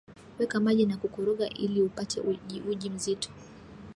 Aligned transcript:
weka 0.39 0.59
maji 0.59 0.85
na 0.85 0.97
kukoroga 0.97 1.47
iliupate 1.49 2.21
ujiuji 2.21 2.89
mzito 2.89 3.29